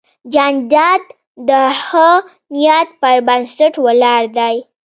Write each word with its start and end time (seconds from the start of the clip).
جانداد 0.33 1.03
د 1.47 1.49
ښه 1.83 2.09
نیت 2.53 2.89
پر 3.01 3.17
بنسټ 3.27 3.73
ولاړ 3.85 4.23
دی. 4.37 4.55